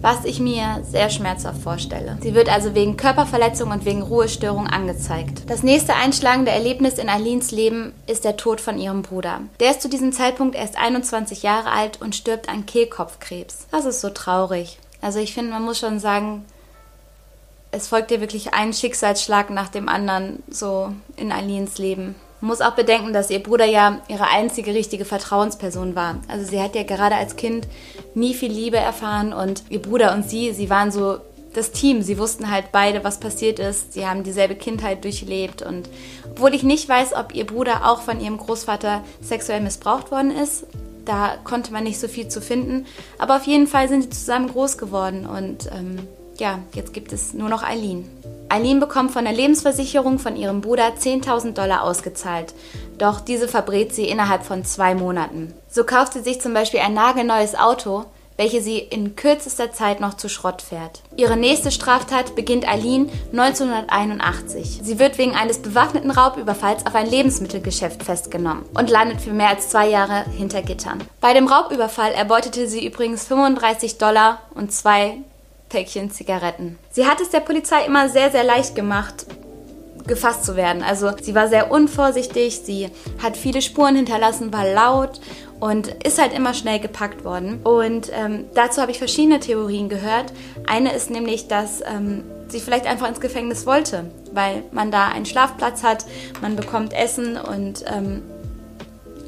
was 0.03 0.25
ich 0.25 0.41
mir 0.41 0.83
sehr 0.83 1.09
schmerzhaft 1.09 1.61
vorstelle. 1.61 2.17
Sie 2.21 2.35
wird 2.35 2.49
also 2.49 2.75
wegen 2.75 2.97
Körperverletzung 2.97 3.71
und 3.71 3.85
wegen 3.85 4.01
Ruhestörung 4.01 4.67
angezeigt. 4.67 5.49
Das 5.49 5.63
nächste 5.63 5.95
einschlagende 5.95 6.51
Erlebnis 6.51 6.95
in 6.95 7.07
Alins 7.07 7.51
Leben 7.51 7.93
ist 8.05 8.25
der 8.25 8.35
Tod 8.35 8.59
von 8.59 8.77
ihrem 8.77 9.01
Bruder. 9.01 9.39
Der 9.61 9.71
ist 9.71 9.81
zu 9.81 9.87
diesem 9.87 10.11
Zeitpunkt 10.11 10.55
erst 10.55 10.77
21 10.77 11.41
Jahre 11.41 11.71
alt 11.71 12.01
und 12.01 12.17
stirbt 12.17 12.49
an 12.49 12.65
Kehlkopfkrebs. 12.65 13.67
Das 13.71 13.85
ist 13.85 14.01
so 14.01 14.09
traurig. 14.09 14.77
Also 15.01 15.19
ich 15.19 15.33
finde, 15.33 15.51
man 15.51 15.63
muss 15.63 15.79
schon 15.79 16.01
sagen, 16.01 16.43
es 17.71 17.87
folgt 17.87 18.11
ihr 18.11 18.19
wirklich 18.19 18.53
ein 18.53 18.73
Schicksalsschlag 18.73 19.51
nach 19.51 19.69
dem 19.69 19.87
anderen 19.87 20.43
so 20.49 20.91
in 21.15 21.31
Alins 21.31 21.77
Leben. 21.77 22.15
Man 22.43 22.49
muss 22.49 22.59
auch 22.59 22.75
bedenken, 22.75 23.13
dass 23.13 23.29
ihr 23.29 23.41
Bruder 23.41 23.63
ja 23.63 24.01
ihre 24.09 24.27
einzige 24.27 24.73
richtige 24.73 25.05
Vertrauensperson 25.05 25.95
war. 25.95 26.17
Also 26.27 26.45
sie 26.45 26.59
hat 26.59 26.75
ja 26.75 26.83
gerade 26.83 27.15
als 27.15 27.37
Kind 27.37 27.69
nie 28.15 28.33
viel 28.33 28.51
Liebe 28.51 28.75
erfahren 28.75 29.31
und 29.31 29.63
ihr 29.69 29.81
Bruder 29.81 30.13
und 30.13 30.29
sie, 30.29 30.51
sie 30.51 30.69
waren 30.69 30.91
so 30.91 31.19
das 31.53 31.71
Team. 31.71 32.01
Sie 32.01 32.17
wussten 32.17 32.51
halt 32.51 32.73
beide, 32.73 33.05
was 33.05 33.21
passiert 33.21 33.59
ist. 33.59 33.93
Sie 33.93 34.05
haben 34.05 34.23
dieselbe 34.23 34.55
Kindheit 34.55 35.05
durchlebt 35.05 35.61
und 35.61 35.87
obwohl 36.29 36.53
ich 36.53 36.63
nicht 36.63 36.89
weiß, 36.89 37.13
ob 37.13 37.33
ihr 37.33 37.47
Bruder 37.47 37.89
auch 37.89 38.01
von 38.01 38.19
ihrem 38.19 38.37
Großvater 38.37 39.05
sexuell 39.21 39.61
missbraucht 39.61 40.11
worden 40.11 40.31
ist, 40.31 40.65
da 41.05 41.37
konnte 41.45 41.71
man 41.71 41.85
nicht 41.85 42.01
so 42.01 42.09
viel 42.09 42.27
zu 42.27 42.41
finden. 42.41 42.87
Aber 43.19 43.37
auf 43.37 43.45
jeden 43.45 43.67
Fall 43.67 43.87
sind 43.87 44.01
sie 44.01 44.09
zusammen 44.09 44.49
groß 44.49 44.77
geworden 44.77 45.25
und 45.25 45.67
ähm, 45.67 46.09
ja, 46.37 46.59
jetzt 46.73 46.91
gibt 46.91 47.13
es 47.13 47.33
nur 47.33 47.47
noch 47.47 47.63
Eileen. 47.63 48.05
Eileen 48.53 48.79
bekommt 48.79 49.09
von 49.09 49.23
der 49.23 49.33
Lebensversicherung 49.33 50.19
von 50.19 50.35
ihrem 50.35 50.61
Bruder 50.61 50.89
10.000 50.89 51.53
Dollar 51.53 51.81
ausgezahlt. 51.81 52.53
Doch 52.99 53.19
diese 53.19 53.47
verbrät 53.47 53.95
sie 53.95 54.07
innerhalb 54.07 54.43
von 54.43 54.63
zwei 54.63 54.93
Monaten. 54.93 55.55
So 55.67 55.83
kauft 55.83 56.13
sie 56.13 56.21
sich 56.21 56.39
zum 56.39 56.53
Beispiel 56.53 56.81
ein 56.81 56.93
nagelneues 56.93 57.55
Auto, 57.55 58.05
welches 58.37 58.63
sie 58.63 58.77
in 58.77 59.15
kürzester 59.15 59.71
Zeit 59.71 59.99
noch 59.99 60.13
zu 60.13 60.29
Schrott 60.29 60.61
fährt. 60.61 61.01
Ihre 61.15 61.35
nächste 61.35 61.71
Straftat 61.71 62.35
beginnt 62.35 62.67
Eileen 62.69 63.09
1981. 63.31 64.81
Sie 64.83 64.99
wird 64.99 65.17
wegen 65.17 65.33
eines 65.33 65.59
bewaffneten 65.59 66.11
Raubüberfalls 66.11 66.85
auf 66.85 66.93
ein 66.93 67.09
Lebensmittelgeschäft 67.09 68.03
festgenommen 68.03 68.65
und 68.77 68.91
landet 68.91 69.19
für 69.19 69.33
mehr 69.33 69.49
als 69.49 69.69
zwei 69.69 69.89
Jahre 69.89 70.25
hinter 70.37 70.61
Gittern. 70.61 71.03
Bei 71.21 71.33
dem 71.33 71.47
Raubüberfall 71.47 72.11
erbeutete 72.11 72.67
sie 72.67 72.85
übrigens 72.85 73.25
35 73.25 73.97
Dollar 73.97 74.41
und 74.53 74.71
zwei 74.71 75.17
Päckchen 75.73 76.11
Zigaretten. 76.11 76.77
Sie 76.91 77.07
hat 77.07 77.19
es 77.19 77.31
der 77.31 77.39
Polizei 77.39 77.83
immer 77.87 78.07
sehr, 78.07 78.29
sehr 78.29 78.43
leicht 78.43 78.75
gemacht, 78.75 79.25
gefasst 80.05 80.45
zu 80.45 80.55
werden. 80.55 80.83
Also 80.83 81.09
sie 81.19 81.33
war 81.33 81.47
sehr 81.47 81.71
unvorsichtig, 81.71 82.59
sie 82.63 82.91
hat 83.23 83.35
viele 83.35 83.59
Spuren 83.59 83.95
hinterlassen, 83.95 84.53
war 84.53 84.71
laut 84.71 85.19
und 85.59 85.87
ist 86.05 86.21
halt 86.21 86.31
immer 86.31 86.53
schnell 86.53 86.79
gepackt 86.79 87.25
worden. 87.25 87.59
Und 87.63 88.11
ähm, 88.13 88.45
dazu 88.53 88.81
habe 88.81 88.91
ich 88.91 88.99
verschiedene 88.99 89.39
Theorien 89.39 89.89
gehört. 89.89 90.31
Eine 90.67 90.93
ist 90.93 91.09
nämlich, 91.09 91.47
dass 91.47 91.81
ähm, 91.81 92.23
sie 92.49 92.59
vielleicht 92.59 92.85
einfach 92.85 93.09
ins 93.09 93.19
Gefängnis 93.19 93.65
wollte, 93.65 94.11
weil 94.31 94.61
man 94.73 94.91
da 94.91 95.07
einen 95.07 95.25
Schlafplatz 95.25 95.81
hat, 95.81 96.05
man 96.39 96.55
bekommt 96.55 96.93
Essen 96.93 97.35
und 97.35 97.83
ähm, 97.87 98.21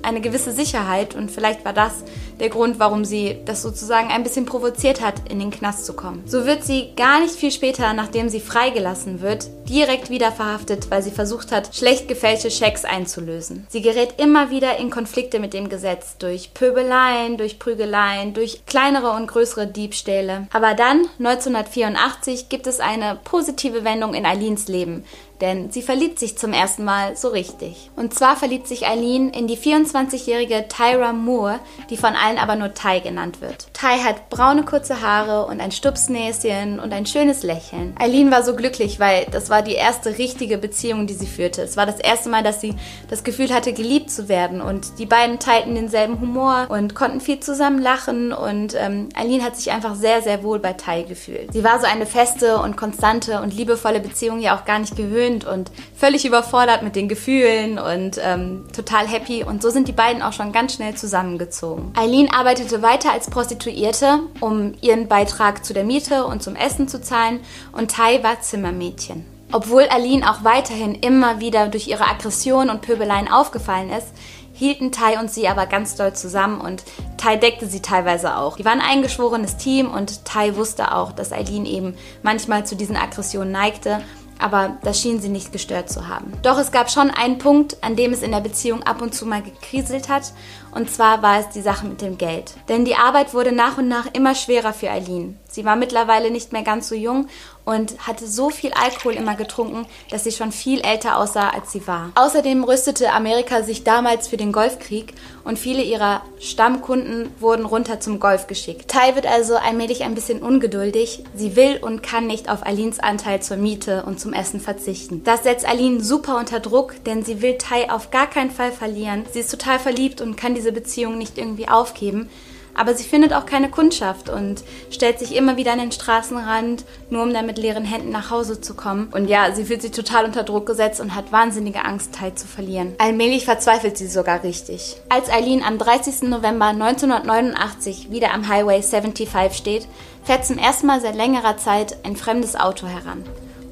eine 0.04 0.22
gewisse 0.22 0.52
Sicherheit. 0.52 1.16
Und 1.16 1.32
vielleicht 1.32 1.66
war 1.66 1.74
das 1.74 2.04
der 2.40 2.50
Grund, 2.50 2.80
warum 2.80 3.06
sie 3.06 3.38
das 3.46 3.62
sozusagen 3.62 4.10
ein 4.10 4.24
bisschen 4.24 4.46
provoziert 4.46 5.02
hat, 5.02 5.30
in 5.30 5.40
den 5.40 5.52
Knast 5.52 5.86
zu 5.86 5.94
kommen. 5.94 6.24
So 6.26 6.46
wird 6.46 6.64
sie 6.64 6.90
gar 6.96 7.20
nicht 7.22 7.36
viel 7.36 7.52
später, 7.52 7.94
nachdem 7.94 8.30
sie 8.30 8.40
freigelassen 8.40 9.22
wird, 9.22 9.48
direkt 9.70 10.10
wieder 10.10 10.32
verhaftet, 10.32 10.90
weil 10.92 11.02
sie 11.02 11.12
versucht 11.12 11.52
hat, 11.52 11.76
schlecht 11.76 12.08
gefälschte 12.08 12.52
Schecks 12.52 12.86
einzulösen. 12.86 13.66
Sie 13.70 13.82
gerät 13.82 14.16
immer 14.18 14.50
wieder 14.50 14.78
in 14.78 14.90
Konflikte 14.90 15.40
mit 15.40 15.54
dem 15.54 15.70
Gesetz 15.70 16.18
durch 16.18 16.54
Pöbeleien, 16.54 17.38
durch 17.38 17.60
Prügeleien, 17.60 18.34
durch 18.34 18.66
kleinere 18.66 19.12
und 19.12 19.28
größere 19.28 19.68
Diebstähle. 19.68 20.48
Aber 20.54 20.74
dann, 20.74 21.08
1984, 21.20 22.50
gibt 22.50 22.68
es 22.68 22.80
eine 22.80 23.20
positive 23.24 23.84
Wendung 23.84 24.14
in 24.14 24.26
Eileens 24.26 24.68
Leben 24.68 25.04
denn 25.42 25.72
sie 25.72 25.82
verliebt 25.82 26.20
sich 26.20 26.38
zum 26.38 26.54
ersten 26.54 26.84
Mal 26.84 27.16
so 27.16 27.30
richtig. 27.30 27.90
Und 27.96 28.14
zwar 28.14 28.36
verliebt 28.36 28.68
sich 28.68 28.88
Eileen 28.88 29.30
in 29.30 29.48
die 29.48 29.58
24-jährige 29.58 30.68
Tyra 30.68 31.14
Moore, 31.14 31.60
die 31.90 31.98
von 31.98 32.16
allen 32.16 32.38
aber 32.38 32.56
nur 32.56 32.74
Ty 32.74 33.02
genannt 33.02 33.42
wird. 33.42 33.68
Ty 33.74 34.02
hat 34.04 34.30
braune 34.30 34.64
kurze 34.64 35.02
Haare 35.02 35.46
und 35.46 35.62
ein 35.62 35.72
Stupsnäschen 35.72 36.80
und 36.80 36.94
ein 36.94 37.06
schönes 37.06 37.44
Lächeln. 37.44 37.96
Eileen 38.00 38.32
war 38.32 38.44
so 38.44 38.56
glücklich, 38.56 39.00
weil 39.00 39.26
das 39.32 39.50
war 39.50 39.55
die 39.62 39.74
erste 39.74 40.18
richtige 40.18 40.58
Beziehung, 40.58 41.08
die 41.08 41.14
sie 41.14 41.28
führte. 41.28 41.62
Es 41.62 41.78
war 41.78 41.86
das 41.86 42.00
erste 42.00 42.30
Mal, 42.30 42.44
dass 42.44 42.62
sie 42.62 42.76
das 43.10 43.24
Gefühl 43.24 43.54
hatte, 43.54 43.74
geliebt 43.74 44.10
zu 44.12 44.30
werden 44.30 44.62
und 44.62 45.00
die 45.00 45.06
beiden 45.06 45.40
teilten 45.40 45.76
denselben 45.76 46.20
Humor 46.20 46.68
und 46.70 46.96
konnten 46.96 47.22
viel 47.22 47.40
zusammen 47.40 47.82
lachen 47.82 48.34
und 48.34 48.76
ähm, 48.76 49.10
Eileen 49.16 49.44
hat 49.44 49.56
sich 49.56 49.72
einfach 49.72 49.96
sehr, 49.96 50.22
sehr 50.22 50.44
wohl 50.44 50.60
bei 50.60 50.74
Ty 50.74 51.04
gefühlt. 51.08 51.54
Sie 51.54 51.64
war 51.64 51.80
so 51.80 51.86
eine 51.86 52.06
feste 52.06 52.58
und 52.58 52.78
konstante 52.78 53.42
und 53.42 53.54
liebevolle 53.54 54.00
Beziehung 54.00 54.40
ja 54.40 54.58
auch 54.58 54.66
gar 54.66 54.80
nicht 54.80 54.96
gewöhnt 54.96 55.46
und 55.46 55.72
völlig 55.96 56.26
überfordert 56.26 56.84
mit 56.84 56.96
den 56.96 57.08
Gefühlen 57.08 57.80
und 57.80 58.20
ähm, 58.24 58.66
total 58.76 59.08
happy. 59.08 59.44
Und 59.44 59.62
so 59.62 59.70
sind 59.70 59.88
die 59.88 59.94
beiden 59.94 60.22
auch 60.22 60.34
schon 60.34 60.52
ganz 60.52 60.74
schnell 60.74 60.96
zusammengezogen. 60.96 61.92
Eileen 61.96 62.32
arbeitete 62.32 62.82
weiter 62.82 63.12
als 63.12 63.30
Prostituierte, 63.30 64.20
um 64.40 64.74
ihren 64.82 65.08
Beitrag 65.08 65.66
zu 65.66 65.74
der 65.74 65.84
Miete 65.84 66.26
und 66.26 66.44
zum 66.44 66.56
Essen 66.56 66.88
zu 66.88 67.02
zahlen. 67.02 67.40
Und 67.72 67.92
Tai 67.92 68.24
war 68.24 68.42
Zimmermädchen. 68.42 69.26
Obwohl 69.56 69.88
Eileen 69.90 70.26
auch 70.26 70.44
weiterhin 70.44 70.96
immer 70.96 71.40
wieder 71.40 71.70
durch 71.70 71.88
ihre 71.88 72.10
Aggression 72.10 72.70
und 72.70 72.82
Pöbeleien 72.82 73.32
aufgefallen 73.32 73.90
ist, 73.90 74.08
hielten 74.52 74.92
Tai 74.92 75.18
und 75.18 75.32
sie 75.32 75.48
aber 75.48 75.66
ganz 75.66 75.96
doll 75.96 76.12
zusammen 76.12 76.60
und 76.60 76.84
Tai 77.16 77.38
deckte 77.38 77.66
sie 77.66 77.82
teilweise 77.82 78.36
auch. 78.36 78.58
Die 78.58 78.66
waren 78.66 78.82
ein 78.82 78.98
eingeschworenes 78.98 79.56
Team 79.56 79.90
und 79.90 80.26
Tai 80.26 80.58
wusste 80.58 80.94
auch, 80.94 81.14
dass 81.14 81.32
Eileen 81.32 81.66
eben 81.66 81.96
manchmal 82.22 82.66
zu 82.66 82.76
diesen 82.76 82.98
Aggressionen 82.98 83.54
neigte 83.54 84.02
aber 84.40 84.78
das 84.84 85.00
schien 85.00 85.22
sie 85.22 85.30
nicht 85.30 85.52
gestört 85.52 85.90
zu 85.90 86.08
haben. 86.08 86.34
Doch 86.42 86.58
es 86.58 86.72
gab 86.72 86.92
schon 86.92 87.10
einen 87.10 87.38
Punkt, 87.38 87.78
an 87.82 87.96
dem 87.96 88.12
es 88.12 88.22
in 88.22 88.32
der 88.32 88.42
Beziehung 88.42 88.84
ab 88.84 89.02
und 89.02 89.14
zu 89.14 89.26
mal 89.26 89.42
gekriselt 89.42 90.10
hat, 90.10 90.34
und 90.74 90.90
zwar 90.92 91.22
war 91.22 91.40
es 91.40 91.50
die 91.50 91.62
Sache 91.62 91.88
mit 91.88 92.02
dem 92.02 92.18
Geld. 92.18 92.54
Denn 92.68 92.86
die 92.86 92.96
Arbeit 92.96 93.34
wurde 93.34 93.54
nach 93.54 93.78
und 93.78 93.88
nach 93.88 94.08
immer 94.14 94.36
schwerer 94.36 94.74
für 94.74 94.90
Eileen. 94.92 95.40
Sie 95.50 95.64
war 95.64 95.76
mittlerweile 95.76 96.32
nicht 96.32 96.52
mehr 96.52 96.64
ganz 96.64 96.90
so 96.90 96.96
jung 96.96 97.28
und 97.66 98.08
hatte 98.08 98.28
so 98.28 98.50
viel 98.50 98.72
Alkohol 98.74 99.14
immer 99.14 99.36
getrunken, 99.36 99.86
dass 100.12 100.24
sie 100.24 100.32
schon 100.32 100.52
viel 100.52 100.82
älter 100.82 101.18
aussah, 101.18 101.50
als 101.50 101.72
sie 101.72 101.86
war. 101.88 102.12
Außerdem 102.16 102.64
rüstete 102.64 103.12
Amerika 103.12 103.64
sich 103.64 103.84
damals 103.84 104.28
für 104.28 104.38
den 104.38 104.52
Golfkrieg 104.52 105.14
und 105.44 105.60
viele 105.60 105.84
ihrer 105.84 106.22
Stammkunden 106.40 107.30
wurden 107.40 107.66
runter 107.66 108.00
zum 108.00 108.20
Golf 108.20 108.48
geschickt. 108.48 108.88
Ty 108.88 109.16
wird 109.16 109.26
also 109.26 109.56
allmählich 109.56 110.04
ein 110.04 110.16
bisschen 110.16 110.42
ungeduldig. 110.42 111.24
Sie 111.36 111.56
will 111.56 111.80
und 111.82 112.04
kann 112.04 112.28
nicht 112.28 112.50
auf 112.50 112.66
Alins 112.66 113.00
Anteil 113.00 113.42
zur 113.42 113.58
Miete 113.58 114.04
und 114.06 114.20
zum 114.20 114.34
Essen 114.34 114.60
verzichten. 114.60 115.24
Das 115.24 115.44
setzt 115.44 115.68
Aline 115.68 116.02
super 116.02 116.38
unter 116.38 116.60
Druck, 116.60 117.04
denn 117.06 117.24
sie 117.24 117.42
will 117.42 117.58
Ty 117.58 117.90
auf 117.90 118.12
gar 118.12 118.30
keinen 118.30 118.52
Fall 118.52 118.72
verlieren. 118.72 119.26
Sie 119.32 119.40
ist 119.40 119.52
total 119.52 119.80
verliebt 119.80 120.22
und 120.22 120.36
kann 120.36 120.56
diese 120.56 120.72
Beziehung 120.72 121.18
nicht 121.18 121.38
irgendwie 121.38 121.68
aufgeben. 121.68 122.30
Aber 122.76 122.94
sie 122.94 123.06
findet 123.06 123.34
auch 123.34 123.46
keine 123.46 123.70
Kundschaft 123.70 124.30
und 124.30 124.64
stellt 124.92 125.20
sich 125.20 125.36
immer 125.36 125.58
wieder 125.58 125.72
an 125.72 125.80
den 125.80 125.92
Straßenrand, 125.92 126.86
nur 127.10 127.24
um 127.24 127.34
dann 127.34 127.46
mit 127.46 127.58
leeren 127.58 127.86
Händen 127.86 128.12
nach 128.12 128.30
Hause 128.30 128.62
zu 128.62 128.76
kommen. 128.76 129.08
Und 129.12 129.28
ja, 129.28 129.54
sie 129.54 129.66
fühlt 129.66 129.82
sich 129.82 129.92
total 129.92 130.26
unter 130.26 130.44
Druck 130.44 130.66
gesetzt 130.66 131.00
und 131.00 131.16
hat 131.16 131.32
wahnsinnige 131.32 131.86
Angst, 131.86 132.14
Teil 132.14 132.36
zu 132.36 132.48
verlieren. 132.48 132.94
Allmählich 132.98 133.46
verzweifelt 133.46 133.98
sie 133.98 134.08
sogar 134.08 134.44
richtig. 134.44 134.98
Als 135.10 135.30
Eileen 135.32 135.64
am 135.64 135.78
30. 135.78 136.24
November 136.30 136.68
1989 136.68 138.12
wieder 138.12 138.34
am 138.34 138.48
Highway 138.48 138.82
75 138.82 139.58
steht, 139.58 139.88
fährt 140.24 140.46
zum 140.46 140.58
ersten 140.58 140.88
Mal 140.88 141.02
seit 141.02 141.16
längerer 141.16 141.58
Zeit 141.58 141.98
ein 142.04 142.16
fremdes 142.16 142.56
Auto 142.56 142.88
heran. 142.88 143.24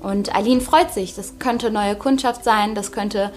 Und 0.03 0.35
Eileen 0.35 0.61
freut 0.61 0.93
sich. 0.93 1.15
Das 1.15 1.39
könnte 1.39 1.71
neue 1.71 1.95
Kundschaft 1.95 2.43
sein, 2.43 2.75
das 2.75 2.91
könnte 2.91 3.31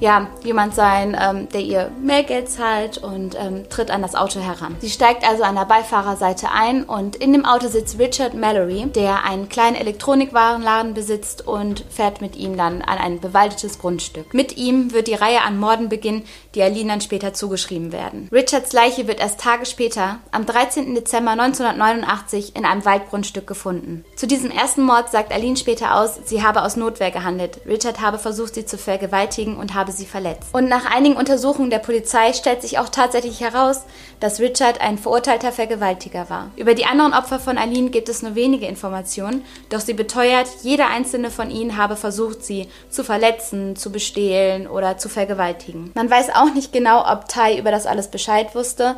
ja, 0.00 0.28
jemand 0.42 0.74
sein, 0.74 1.16
ähm, 1.20 1.48
der 1.50 1.60
ihr 1.60 1.90
mehr 2.02 2.22
Geld 2.22 2.50
zahlt 2.50 2.98
und 2.98 3.36
ähm, 3.38 3.68
tritt 3.68 3.90
an 3.90 4.02
das 4.02 4.14
Auto 4.14 4.40
heran. 4.40 4.76
Sie 4.80 4.90
steigt 4.90 5.28
also 5.28 5.42
an 5.42 5.54
der 5.54 5.66
Beifahrerseite 5.66 6.50
ein 6.52 6.84
und 6.84 7.16
in 7.16 7.32
dem 7.32 7.44
Auto 7.44 7.68
sitzt 7.68 7.98
Richard 7.98 8.34
Mallory, 8.34 8.86
der 8.86 9.24
einen 9.24 9.48
kleinen 9.48 9.76
Elektronikwarenladen 9.76 10.94
besitzt 10.94 11.46
und 11.46 11.84
fährt 11.90 12.20
mit 12.20 12.36
ihm 12.36 12.56
dann 12.56 12.82
an 12.82 12.98
ein 12.98 13.20
bewaldetes 13.20 13.78
Grundstück. 13.78 14.32
Mit 14.32 14.56
ihm 14.56 14.92
wird 14.92 15.06
die 15.06 15.14
Reihe 15.14 15.42
an 15.42 15.58
Morden 15.58 15.88
beginnen, 15.88 16.24
die 16.54 16.62
Aline 16.62 16.90
dann 16.90 17.00
später 17.00 17.34
zugeschrieben 17.34 17.92
werden. 17.92 18.28
Richards 18.32 18.72
Leiche 18.72 19.06
wird 19.06 19.20
erst 19.20 19.40
Tage 19.40 19.66
später, 19.66 20.18
am 20.32 20.46
13. 20.46 20.94
Dezember 20.94 21.32
1989, 21.32 22.56
in 22.56 22.64
einem 22.64 22.84
Waldgrundstück 22.84 23.46
gefunden. 23.46 24.04
Zu 24.16 24.26
diesem 24.26 24.50
ersten 24.50 24.82
Mord 24.82 25.10
sagt 25.10 25.32
Aline 25.32 25.56
später 25.56 25.96
aus, 25.96 26.18
sie 26.24 26.42
habe 26.42 26.62
aus 26.62 26.76
Notwehr 26.76 27.10
gehandelt. 27.10 27.60
Richard 27.66 28.00
habe 28.00 28.18
versucht, 28.18 28.54
sie 28.54 28.64
zu 28.64 28.78
vergewaltigen 28.78 29.56
und 29.56 29.74
habe 29.74 29.89
habe 29.90 29.96
sie 29.96 30.06
verletzt. 30.06 30.54
Und 30.54 30.68
nach 30.68 30.90
einigen 30.90 31.16
Untersuchungen 31.16 31.70
der 31.70 31.78
Polizei 31.78 32.32
stellt 32.32 32.62
sich 32.62 32.78
auch 32.78 32.88
tatsächlich 32.88 33.40
heraus, 33.40 33.82
dass 34.20 34.40
Richard 34.40 34.80
ein 34.80 34.98
verurteilter 34.98 35.52
Vergewaltiger 35.52 36.30
war. 36.30 36.50
Über 36.56 36.74
die 36.74 36.86
anderen 36.86 37.12
Opfer 37.12 37.40
von 37.40 37.58
Aline 37.58 37.90
gibt 37.90 38.08
es 38.08 38.22
nur 38.22 38.34
wenige 38.34 38.66
Informationen, 38.66 39.44
doch 39.68 39.80
sie 39.80 39.94
beteuert, 39.94 40.48
jeder 40.62 40.88
einzelne 40.88 41.30
von 41.30 41.50
ihnen 41.50 41.76
habe 41.76 41.96
versucht, 41.96 42.44
sie 42.44 42.68
zu 42.88 43.02
verletzen, 43.02 43.76
zu 43.76 43.90
bestehlen 43.90 44.66
oder 44.68 44.98
zu 44.98 45.08
vergewaltigen. 45.08 45.90
Man 45.94 46.10
weiß 46.10 46.30
auch 46.34 46.54
nicht 46.54 46.72
genau, 46.72 47.04
ob 47.10 47.28
Tai 47.28 47.58
über 47.58 47.70
das 47.70 47.86
alles 47.86 48.08
Bescheid 48.08 48.54
wusste. 48.54 48.96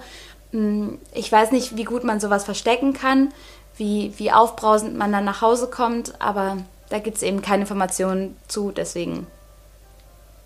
Hm, 0.51 0.99
ich 1.15 1.31
weiß 1.31 1.53
nicht, 1.53 1.77
wie 1.77 1.85
gut 1.85 2.05
man 2.05 2.21
sowas 2.21 2.45
verstecken 2.45 2.93
kann, 2.93 3.33
wie, 3.77 4.13
wie 4.19 4.33
aufbrausend 4.33 4.97
man 4.97 5.13
dann 5.13 5.25
nach 5.25 5.41
Hause 5.41 5.69
kommt, 5.69 6.21
aber 6.21 6.59
da 6.91 6.99
gibt 6.99 7.17
es 7.17 7.23
eben 7.23 7.41
keine 7.41 7.63
Informationen 7.63 8.37
zu, 8.49 8.71
deswegen 8.71 9.27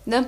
ne? 0.07 0.25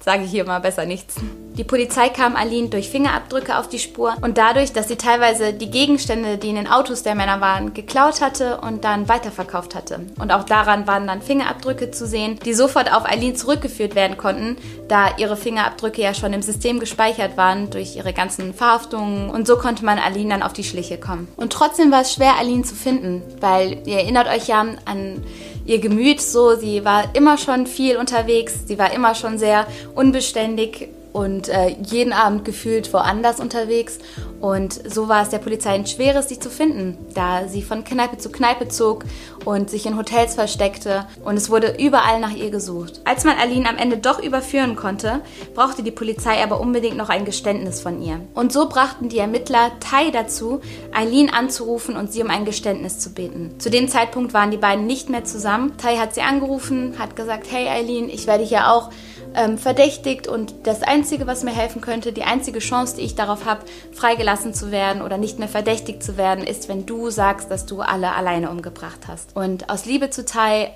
Sage 0.00 0.24
ich 0.24 0.30
hier 0.30 0.44
mal 0.44 0.60
besser 0.60 0.86
nichts. 0.86 1.16
Die 1.58 1.64
Polizei 1.64 2.08
kam 2.08 2.36
Aline 2.36 2.68
durch 2.68 2.88
Fingerabdrücke 2.88 3.58
auf 3.58 3.68
die 3.68 3.80
Spur 3.80 4.14
und 4.20 4.38
dadurch, 4.38 4.72
dass 4.72 4.86
sie 4.86 4.96
teilweise 4.96 5.52
die 5.52 5.72
Gegenstände, 5.72 6.38
die 6.38 6.50
in 6.50 6.54
den 6.54 6.68
Autos 6.68 7.02
der 7.02 7.16
Männer 7.16 7.40
waren, 7.40 7.74
geklaut 7.74 8.20
hatte 8.20 8.60
und 8.60 8.84
dann 8.84 9.08
weiterverkauft 9.08 9.74
hatte. 9.74 10.00
Und 10.20 10.30
auch 10.30 10.44
daran 10.44 10.86
waren 10.86 11.08
dann 11.08 11.20
Fingerabdrücke 11.20 11.90
zu 11.90 12.06
sehen, 12.06 12.38
die 12.44 12.54
sofort 12.54 12.92
auf 12.94 13.04
Aline 13.04 13.34
zurückgeführt 13.34 13.96
werden 13.96 14.16
konnten, 14.16 14.56
da 14.86 15.16
ihre 15.16 15.36
Fingerabdrücke 15.36 16.00
ja 16.00 16.14
schon 16.14 16.32
im 16.32 16.42
System 16.42 16.78
gespeichert 16.78 17.36
waren 17.36 17.70
durch 17.70 17.96
ihre 17.96 18.12
ganzen 18.12 18.54
Verhaftungen 18.54 19.30
und 19.30 19.48
so 19.48 19.58
konnte 19.58 19.84
man 19.84 19.98
Aline 19.98 20.30
dann 20.30 20.42
auf 20.44 20.52
die 20.52 20.64
Schliche 20.64 20.98
kommen. 20.98 21.26
Und 21.36 21.52
trotzdem 21.52 21.90
war 21.90 22.02
es 22.02 22.14
schwer, 22.14 22.38
Aline 22.38 22.62
zu 22.62 22.76
finden, 22.76 23.22
weil 23.40 23.82
ihr 23.84 23.96
erinnert 23.96 24.28
euch 24.28 24.46
ja 24.46 24.64
an 24.84 25.24
ihr 25.68 25.78
Gemüt 25.78 26.20
so. 26.20 26.56
Sie 26.56 26.84
war 26.84 27.14
immer 27.14 27.38
schon 27.38 27.66
viel 27.66 27.96
unterwegs, 27.96 28.54
sie 28.66 28.78
war 28.78 28.92
immer 28.92 29.14
schon 29.14 29.38
sehr 29.38 29.66
unbeständig 29.94 30.88
und 31.12 31.48
äh, 31.48 31.76
jeden 31.84 32.12
Abend 32.12 32.44
gefühlt 32.44 32.92
woanders 32.92 33.40
unterwegs. 33.40 33.98
Und 34.40 34.80
so 34.88 35.08
war 35.08 35.22
es 35.22 35.30
der 35.30 35.38
Polizei 35.38 35.70
ein 35.70 35.86
schweres, 35.86 36.28
sie 36.28 36.38
zu 36.38 36.50
finden, 36.50 36.96
da 37.14 37.48
sie 37.48 37.62
von 37.62 37.84
Kneipe 37.84 38.18
zu 38.18 38.30
Kneipe 38.30 38.68
zog 38.68 39.04
und 39.44 39.70
sich 39.70 39.86
in 39.86 39.96
Hotels 39.96 40.34
versteckte 40.34 41.06
und 41.24 41.36
es 41.36 41.50
wurde 41.50 41.76
überall 41.78 42.20
nach 42.20 42.32
ihr 42.32 42.50
gesucht. 42.50 43.00
Als 43.04 43.24
man 43.24 43.36
Aline 43.38 43.68
am 43.68 43.76
Ende 43.76 43.96
doch 43.96 44.22
überführen 44.22 44.76
konnte, 44.76 45.20
brauchte 45.54 45.82
die 45.82 45.90
Polizei 45.90 46.42
aber 46.42 46.60
unbedingt 46.60 46.96
noch 46.96 47.08
ein 47.08 47.24
Geständnis 47.24 47.80
von 47.80 48.02
ihr. 48.02 48.20
Und 48.34 48.52
so 48.52 48.68
brachten 48.68 49.08
die 49.08 49.18
Ermittler 49.18 49.72
Tai 49.80 50.10
dazu, 50.10 50.60
Eileen 50.94 51.30
anzurufen 51.30 51.96
und 51.96 52.12
sie 52.12 52.22
um 52.22 52.30
ein 52.30 52.44
Geständnis 52.44 52.98
zu 52.98 53.10
beten. 53.10 53.54
Zu 53.58 53.70
dem 53.70 53.88
Zeitpunkt 53.88 54.34
waren 54.34 54.50
die 54.50 54.56
beiden 54.56 54.86
nicht 54.86 55.08
mehr 55.08 55.24
zusammen. 55.24 55.76
Tai 55.78 55.96
hat 55.96 56.14
sie 56.14 56.22
angerufen, 56.22 56.94
hat 56.98 57.16
gesagt, 57.16 57.46
hey 57.50 57.68
Eileen, 57.68 58.08
ich 58.08 58.26
werde 58.26 58.44
hier 58.44 58.70
auch 58.70 58.90
ähm, 59.34 59.58
verdächtigt 59.58 60.28
und 60.28 60.54
das 60.64 60.82
Einzige, 60.82 61.26
was 61.26 61.44
mir 61.44 61.54
helfen 61.54 61.80
könnte, 61.80 62.12
die 62.12 62.22
einzige 62.22 62.58
Chance, 62.58 62.96
die 62.96 63.02
ich 63.02 63.14
darauf 63.14 63.44
habe, 63.44 63.64
freigelassen 63.92 64.54
zu 64.54 64.70
werden 64.70 65.02
oder 65.02 65.18
nicht 65.18 65.38
mehr 65.38 65.48
verdächtigt 65.48 66.02
zu 66.02 66.16
werden, 66.16 66.44
ist, 66.46 66.68
wenn 66.68 66.86
du 66.86 67.10
sagst, 67.10 67.50
dass 67.50 67.66
du 67.66 67.80
alle 67.80 68.14
alleine 68.14 68.50
umgebracht 68.50 69.00
hast. 69.06 69.34
Und 69.36 69.70
aus 69.70 69.84
Liebe 69.84 70.10
zu 70.10 70.24
Tai 70.24 70.70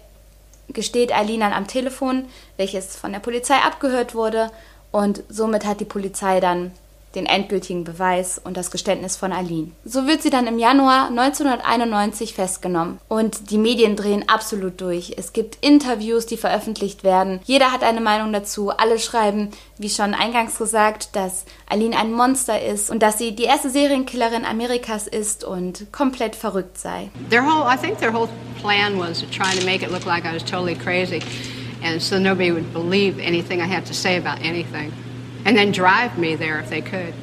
gesteht 0.69 1.15
Eileen 1.15 1.43
am 1.43 1.67
Telefon, 1.67 2.27
welches 2.57 2.97
von 2.97 3.13
der 3.13 3.21
Polizei 3.21 3.57
abgehört 3.57 4.15
wurde 4.15 4.51
und 4.91 5.23
somit 5.29 5.65
hat 5.65 5.81
die 5.81 5.87
Polizei 5.87 6.41
dann 6.41 6.73
den 7.15 7.27
endgültigen 7.27 7.85
Beweis 7.85 8.41
und 8.43 8.57
das 8.57 8.71
Geständnis 8.71 9.17
von 9.17 9.33
Aline. 9.33 9.73
So 9.85 10.07
wird 10.07 10.23
sie 10.23 10.31
dann 10.31 10.47
im 10.47 10.59
Januar 10.59 11.09
1991 11.09 12.35
festgenommen 12.35 12.99
und 13.09 13.51
die 13.51 13.59
Medien 13.59 13.97
drehen 13.97 14.29
absolut 14.29 14.81
durch. 14.81 15.15
Es 15.17 15.33
gibt 15.33 15.59
Interviews, 15.61 16.27
die 16.27 16.37
veröffentlicht 16.37 17.05
werden. 17.05 17.41
Jeder 17.45 17.73
hat 17.73 17.83
eine 17.83 18.01
Meinung 18.01 18.33
dazu. 18.33 18.71
Alle 18.71 18.99
schreiben, 18.99 19.51
wie 19.79 19.91
schon 19.91 20.15
eingangs 20.15 20.59
gesagt, 20.59 21.15
dass 21.17 21.45
Aline 21.69 21.97
ein 21.97 22.13
Monster 22.13 22.63
ist 22.63 22.91
und 22.91 23.03
dass 23.03 23.19
sie 23.19 23.35
die 23.35 23.45
erste 23.45 23.71
Serienkillerin 23.71 24.45
Amerikas 24.45 25.07
ist 25.07 25.45
und 25.45 25.93
komplett 25.93 26.37
verrückt 26.37 26.79
sei. 26.79 27.11
Their 27.31 27.43
whole, 27.43 27.67
I 27.73 27.77
think 27.77 27.99
their 27.99 28.13
whole 28.13 28.29
plan 28.61 28.99
was 28.99 29.21
to 29.21 29.27
try 29.27 29.57
to 29.59 29.65
make 29.65 29.85
it 29.85 29.91
look 29.91 30.05
like 30.05 30.25
I 30.25 30.35
was 30.35 30.45
totally 30.45 30.75
crazy 30.75 31.21
and 31.83 32.01
so 32.01 32.19
nobody 32.19 32.53
would 32.53 32.73
believe 32.73 33.19
anything 33.19 33.61
I 33.61 33.67
had 33.67 33.85
to 33.87 33.95
say 33.95 34.17
about 34.17 34.41
anything 34.45 34.93
and 35.45 35.57
then 35.57 35.73
drive 35.73 36.17
me 36.19 36.37
there 36.37 36.61
if 36.61 36.69
they 36.69 36.81
could. 36.81 37.15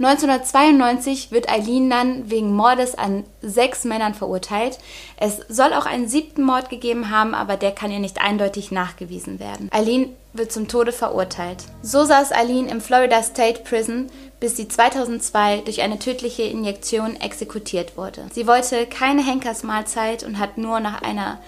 1992 0.00 1.30
wird 1.30 1.50
Eileen 1.50 1.90
dann 1.90 2.30
wegen 2.30 2.56
Mordes 2.56 2.94
an 2.94 3.24
sechs 3.42 3.84
Männern 3.84 4.14
verurteilt. 4.14 4.78
Es 5.18 5.40
soll 5.50 5.74
auch 5.74 5.84
einen 5.84 6.08
siebten 6.08 6.42
Mord 6.42 6.70
gegeben 6.70 7.10
haben, 7.10 7.34
aber 7.34 7.58
der 7.58 7.72
kann 7.72 7.90
ihr 7.90 7.98
nicht 7.98 8.18
eindeutig 8.18 8.70
nachgewiesen 8.70 9.38
werden. 9.38 9.68
Eileen 9.70 10.16
wird 10.32 10.52
zum 10.52 10.68
Tode 10.68 10.92
verurteilt. 10.92 11.64
So 11.82 12.06
saß 12.06 12.32
Eileen 12.32 12.66
im 12.66 12.80
Florida 12.80 13.22
State 13.22 13.60
Prison, 13.68 14.06
bis 14.38 14.56
sie 14.56 14.68
2002 14.68 15.58
durch 15.66 15.82
eine 15.82 15.98
tödliche 15.98 16.44
Injektion 16.44 17.16
exekutiert 17.16 17.98
wurde. 17.98 18.24
Sie 18.32 18.46
wollte 18.46 18.86
keine 18.86 19.22
Henkersmahlzeit 19.22 20.22
und 20.22 20.38
hat 20.38 20.56
nur 20.56 20.80
nach 20.80 21.02
einer 21.02 21.40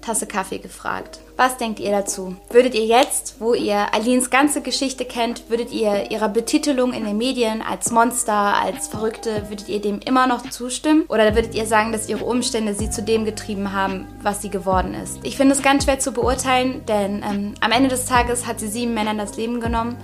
Tasse 0.00 0.26
Kaffee 0.26 0.58
gefragt. 0.58 1.20
Was 1.36 1.58
denkt 1.58 1.80
ihr 1.80 1.90
dazu? 1.90 2.34
Würdet 2.48 2.74
ihr 2.74 2.86
jetzt, 2.86 3.36
wo 3.40 3.52
ihr 3.52 3.92
Alins 3.94 4.30
ganze 4.30 4.62
Geschichte 4.62 5.04
kennt, 5.04 5.50
würdet 5.50 5.70
ihr 5.70 6.10
ihrer 6.10 6.30
Betitelung 6.30 6.94
in 6.94 7.04
den 7.04 7.18
Medien 7.18 7.60
als 7.60 7.90
Monster, 7.90 8.32
als 8.32 8.88
Verrückte, 8.88 9.50
würdet 9.50 9.68
ihr 9.68 9.80
dem 9.80 10.00
immer 10.00 10.26
noch 10.26 10.48
zustimmen? 10.48 11.04
Oder 11.08 11.34
würdet 11.34 11.54
ihr 11.54 11.66
sagen, 11.66 11.92
dass 11.92 12.08
ihre 12.08 12.24
Umstände 12.24 12.74
sie 12.74 12.88
zu 12.88 13.02
dem 13.02 13.24
getrieben 13.24 13.72
haben, 13.72 14.06
was 14.22 14.40
sie 14.40 14.48
geworden 14.48 14.94
ist? 14.94 15.18
Ich 15.24 15.36
finde 15.36 15.54
es 15.54 15.62
ganz 15.62 15.84
schwer 15.84 15.98
zu 15.98 16.12
beurteilen, 16.12 16.86
denn 16.86 17.22
ähm, 17.22 17.54
am 17.60 17.72
Ende 17.72 17.90
des 17.90 18.06
Tages 18.06 18.46
hat 18.46 18.60
sie 18.60 18.68
sieben 18.68 18.94
Männern 18.94 19.18
das 19.18 19.36
Leben 19.36 19.60
genommen 19.60 19.96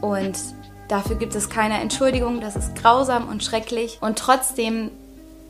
und 0.00 0.38
dafür 0.88 1.16
gibt 1.16 1.34
es 1.34 1.48
keine 1.48 1.80
Entschuldigung. 1.80 2.40
Das 2.40 2.56
ist 2.56 2.74
grausam 2.74 3.28
und 3.28 3.42
schrecklich. 3.42 3.98
Und 4.02 4.18
trotzdem 4.18 4.90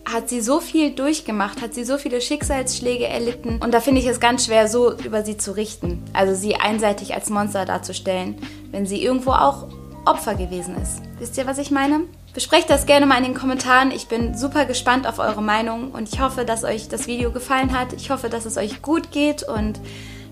hat 0.05 0.29
sie 0.29 0.41
so 0.41 0.61
viel 0.61 0.95
durchgemacht, 0.95 1.63
hat 1.63 1.75
sie 1.75 1.85
so 1.85 1.99
viele 1.99 2.21
Schicksalsschläge 2.21 3.07
erlitten 3.07 3.61
und 3.63 3.73
da 3.73 3.81
finde 3.81 4.01
ich 4.01 4.07
es 4.07 4.21
ganz 4.21 4.47
schwer, 4.47 4.69
so 4.69 4.93
über 4.93 5.25
sie 5.25 5.37
zu 5.37 5.53
richten. 5.57 6.03
Also 6.13 6.35
sie 6.35 6.57
einseitig 6.57 7.15
als 7.15 7.31
Monster 7.31 7.65
darzustellen, 7.65 8.37
wenn 8.71 8.87
sie 8.87 9.03
irgendwo 9.03 9.33
auch 9.33 9.69
Opfer 10.05 10.35
gewesen 10.35 10.77
ist. 10.81 11.01
Wisst 11.19 11.39
ihr, 11.39 11.47
was 11.47 11.59
ich 11.59 11.71
meine? 11.71 12.01
Besprecht 12.35 12.69
das 12.69 12.87
gerne 12.87 13.07
mal 13.07 13.19
in 13.19 13.25
den 13.25 13.35
Kommentaren. 13.35 13.91
Ich 13.91 14.09
bin 14.09 14.37
super 14.37 14.67
gespannt 14.67 15.07
auf 15.07 15.19
eure 15.19 15.43
Meinung 15.43 15.93
und 15.93 16.13
ich 16.13 16.21
hoffe, 16.21 16.45
dass 16.45 16.65
euch 16.65 16.89
das 16.89 17.07
Video 17.07 17.31
gefallen 17.31 17.79
hat. 17.79 17.93
Ich 17.93 18.11
hoffe, 18.11 18.29
dass 18.29 18.45
es 18.45 18.57
euch 18.57 18.83
gut 18.83 19.13
geht 19.13 19.45
und 19.45 19.81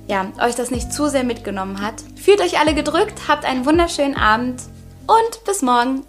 ja, 0.09 0.27
euch 0.45 0.57
das 0.57 0.71
nicht 0.71 0.93
zu 0.93 1.09
sehr 1.09 1.25
mitgenommen 1.25 1.81
hat. 1.81 1.95
Fühlt 2.17 2.41
euch 2.41 2.59
alle 2.59 2.75
gedrückt, 2.75 3.29
habt 3.29 3.45
einen 3.45 3.65
wunderschönen 3.65 4.17
Abend 4.17 4.63
und 5.07 5.45
bis 5.45 5.63
morgen. 5.63 6.03